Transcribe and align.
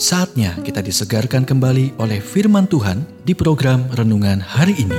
Saatnya 0.00 0.56
kita 0.64 0.80
disegarkan 0.80 1.44
kembali 1.44 2.00
oleh 2.00 2.24
firman 2.24 2.64
Tuhan 2.64 3.04
di 3.20 3.36
program 3.36 3.84
renungan 3.92 4.40
hari 4.40 4.72
ini. 4.80 4.96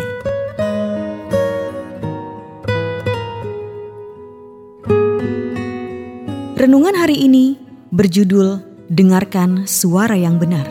Renungan 6.54 6.94
hari 6.94 7.18
ini 7.18 7.58
berjudul 7.90 8.62
Dengarkan 8.94 9.66
Suara 9.66 10.14
yang 10.14 10.38
Benar. 10.38 10.70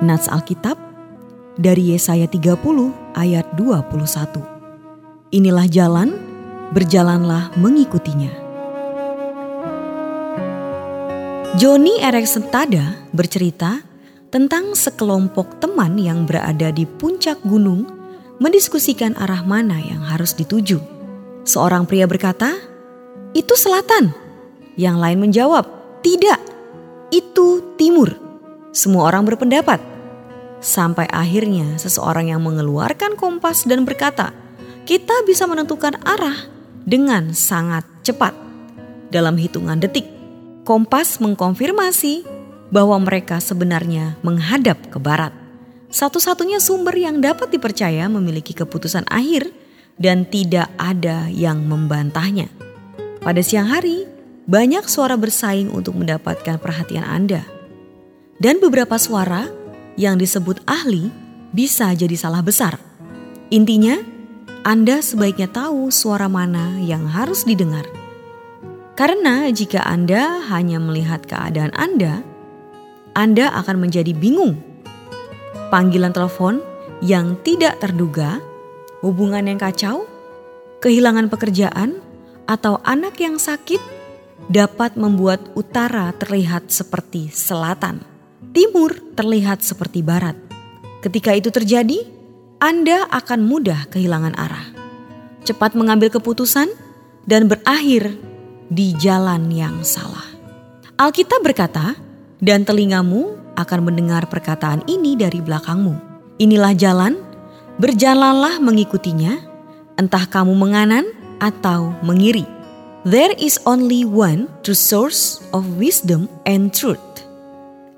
Nats 0.00 0.32
Alkitab 0.32 0.80
dari 1.60 1.92
Yesaya 1.92 2.24
30 2.24 2.64
ayat 3.12 3.44
21. 3.60 5.36
Inilah 5.36 5.68
jalan, 5.68 6.16
berjalanlah 6.72 7.52
mengikutinya. 7.60 8.47
Joni 11.58 11.98
Erikson 11.98 12.46
Tada 12.54 12.94
bercerita 13.10 13.82
tentang 14.30 14.78
sekelompok 14.78 15.58
teman 15.58 15.98
yang 15.98 16.22
berada 16.22 16.70
di 16.70 16.86
puncak 16.86 17.34
gunung 17.42 17.82
mendiskusikan 18.38 19.18
arah 19.18 19.42
mana 19.42 19.82
yang 19.82 19.98
harus 19.98 20.38
dituju. 20.38 20.78
Seorang 21.42 21.82
pria 21.82 22.06
berkata, 22.06 22.54
"Itu 23.34 23.58
selatan." 23.58 24.14
Yang 24.78 24.96
lain 25.02 25.18
menjawab, 25.18 25.66
"Tidak, 25.98 26.40
itu 27.10 27.74
timur." 27.74 28.14
Semua 28.70 29.10
orang 29.10 29.26
berpendapat. 29.26 29.82
Sampai 30.62 31.10
akhirnya 31.10 31.74
seseorang 31.74 32.30
yang 32.30 32.38
mengeluarkan 32.38 33.18
kompas 33.18 33.66
dan 33.66 33.82
berkata, 33.82 34.30
"Kita 34.86 35.26
bisa 35.26 35.50
menentukan 35.50 35.98
arah 36.06 36.38
dengan 36.86 37.34
sangat 37.34 37.82
cepat 38.06 38.38
dalam 39.10 39.34
hitungan 39.34 39.82
detik." 39.82 40.17
Kompas 40.68 41.16
mengkonfirmasi 41.16 42.28
bahwa 42.68 43.00
mereka 43.00 43.40
sebenarnya 43.40 44.20
menghadap 44.20 44.76
ke 44.92 45.00
barat. 45.00 45.32
Satu-satunya 45.88 46.60
sumber 46.60 46.92
yang 46.92 47.24
dapat 47.24 47.48
dipercaya 47.48 48.04
memiliki 48.12 48.52
keputusan 48.52 49.08
akhir 49.08 49.48
dan 49.96 50.28
tidak 50.28 50.68
ada 50.76 51.24
yang 51.32 51.64
membantahnya. 51.64 52.52
Pada 53.24 53.40
siang 53.40 53.72
hari, 53.72 54.04
banyak 54.44 54.84
suara 54.84 55.16
bersaing 55.16 55.72
untuk 55.72 55.96
mendapatkan 55.96 56.60
perhatian 56.60 57.08
Anda. 57.08 57.48
Dan 58.36 58.60
beberapa 58.60 59.00
suara 59.00 59.48
yang 59.96 60.20
disebut 60.20 60.68
ahli 60.68 61.08
bisa 61.48 61.96
jadi 61.96 62.12
salah 62.12 62.44
besar. 62.44 62.76
Intinya, 63.48 63.96
Anda 64.68 65.00
sebaiknya 65.00 65.48
tahu 65.48 65.88
suara 65.88 66.28
mana 66.28 66.76
yang 66.84 67.08
harus 67.08 67.48
didengar 67.48 67.88
karena 68.98 69.46
jika 69.54 69.86
Anda 69.86 70.42
hanya 70.50 70.82
melihat 70.82 71.22
keadaan 71.22 71.70
Anda, 71.78 72.26
Anda 73.14 73.54
akan 73.62 73.86
menjadi 73.86 74.10
bingung. 74.10 74.58
Panggilan 75.70 76.10
telepon 76.10 76.58
yang 76.98 77.38
tidak 77.46 77.78
terduga, 77.78 78.42
hubungan 78.98 79.46
yang 79.46 79.62
kacau, 79.62 80.02
kehilangan 80.82 81.30
pekerjaan, 81.30 82.02
atau 82.50 82.82
anak 82.82 83.22
yang 83.22 83.38
sakit 83.38 83.78
dapat 84.50 84.98
membuat 84.98 85.46
utara 85.54 86.10
terlihat 86.18 86.66
seperti 86.66 87.30
selatan, 87.30 88.02
timur 88.50 88.98
terlihat 89.14 89.62
seperti 89.62 90.02
barat. 90.02 90.34
Ketika 91.06 91.38
itu 91.38 91.54
terjadi, 91.54 92.02
Anda 92.58 93.06
akan 93.14 93.46
mudah 93.46 93.86
kehilangan 93.94 94.34
arah, 94.34 94.66
cepat 95.46 95.78
mengambil 95.78 96.10
keputusan, 96.10 96.66
dan 97.28 97.46
berakhir 97.46 98.27
di 98.68 98.92
jalan 98.96 99.48
yang 99.48 99.80
salah. 99.80 100.24
Alkitab 101.00 101.40
berkata, 101.44 101.96
"Dan 102.38 102.64
telingamu 102.68 103.36
akan 103.56 103.80
mendengar 103.84 104.28
perkataan 104.28 104.84
ini 104.86 105.18
dari 105.18 105.42
belakangmu. 105.42 105.94
Inilah 106.38 106.72
jalan, 106.78 107.18
berjalanlah 107.82 108.62
mengikutinya, 108.62 109.34
entah 109.98 110.24
kamu 110.30 110.54
menganan 110.54 111.04
atau 111.42 111.94
mengiri. 112.06 112.46
There 113.06 113.34
is 113.38 113.58
only 113.66 114.02
one 114.06 114.50
true 114.62 114.78
source 114.78 115.42
of 115.50 115.78
wisdom 115.78 116.30
and 116.46 116.70
truth." 116.70 117.02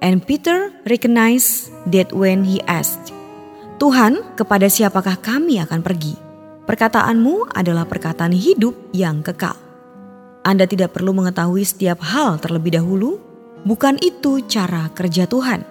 And 0.01 0.25
Peter 0.25 0.73
recognized 0.89 1.69
that 1.93 2.17
when 2.17 2.49
he 2.49 2.65
asked, 2.65 3.13
"Tuhan, 3.77 4.37
kepada 4.37 4.69
siapakah 4.69 5.21
kami 5.21 5.61
akan 5.61 5.85
pergi?" 5.85 6.17
Perkataanmu 6.65 7.53
adalah 7.53 7.85
perkataan 7.85 8.33
hidup 8.33 8.77
yang 8.97 9.21
kekal. 9.21 9.70
Anda 10.41 10.65
tidak 10.65 10.97
perlu 10.97 11.13
mengetahui 11.13 11.65
setiap 11.65 12.01
hal 12.01 12.41
terlebih 12.41 12.81
dahulu, 12.81 13.21
bukan 13.69 14.01
itu 14.01 14.41
cara 14.49 14.89
kerja 14.97 15.29
Tuhan. 15.29 15.65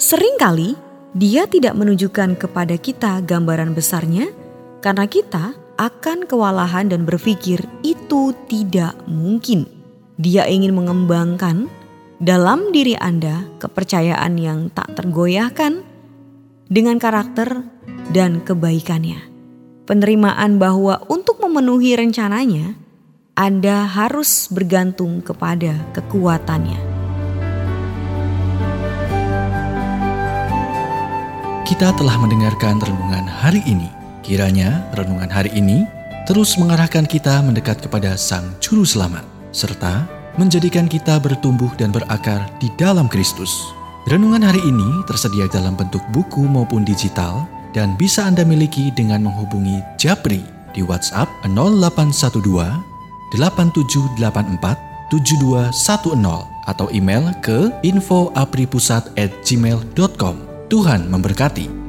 Seringkali 0.00 0.72
dia 1.12 1.44
tidak 1.44 1.76
menunjukkan 1.76 2.38
kepada 2.38 2.78
kita 2.80 3.20
gambaran 3.26 3.76
besarnya 3.76 4.32
karena 4.80 5.04
kita 5.04 5.52
akan 5.76 6.28
kewalahan 6.28 6.88
dan 6.88 7.04
berpikir 7.04 7.60
itu 7.84 8.32
tidak 8.48 8.96
mungkin. 9.04 9.68
Dia 10.20 10.44
ingin 10.48 10.76
mengembangkan 10.76 11.68
dalam 12.20 12.68
diri 12.72 12.96
Anda 13.00 13.48
kepercayaan 13.60 14.36
yang 14.36 14.68
tak 14.72 14.92
tergoyahkan 14.96 15.80
dengan 16.68 17.00
karakter 17.00 17.64
dan 18.12 18.44
kebaikannya. 18.44 19.24
Penerimaan 19.88 20.60
bahwa 20.60 21.02
untuk 21.08 21.40
memenuhi 21.42 21.96
rencananya, 21.96 22.78
anda 23.40 23.88
harus 23.88 24.52
bergantung 24.52 25.24
kepada 25.24 25.72
kekuatannya. 25.96 26.76
Kita 31.64 31.96
telah 31.96 32.20
mendengarkan 32.20 32.84
renungan 32.84 33.24
hari 33.24 33.64
ini. 33.64 33.88
Kiranya 34.20 34.84
renungan 34.92 35.32
hari 35.32 35.48
ini 35.56 35.88
terus 36.28 36.60
mengarahkan 36.60 37.08
kita 37.08 37.40
mendekat 37.40 37.80
kepada 37.80 38.12
Sang 38.20 38.44
Juru 38.60 38.84
Selamat, 38.84 39.24
serta 39.56 40.04
menjadikan 40.36 40.84
kita 40.84 41.16
bertumbuh 41.16 41.72
dan 41.80 41.96
berakar 41.96 42.44
di 42.60 42.68
dalam 42.76 43.08
Kristus. 43.08 43.56
Renungan 44.04 44.44
hari 44.44 44.60
ini 44.60 45.00
tersedia 45.08 45.48
dalam 45.48 45.80
bentuk 45.80 46.04
buku 46.12 46.44
maupun 46.44 46.84
digital 46.84 47.48
dan 47.72 47.96
bisa 47.96 48.20
Anda 48.28 48.44
miliki 48.44 48.92
dengan 48.92 49.24
menghubungi 49.24 49.80
Japri 49.96 50.44
di 50.76 50.84
WhatsApp 50.84 51.32
0812 51.48 52.89
8784 53.34 54.78
7210 55.10 56.46
atau 56.70 56.86
email 56.94 57.34
ke 57.42 57.74
infoapripusat@gmail.com. 57.82 60.36
Tuhan 60.70 61.10
memberkati. 61.10 61.79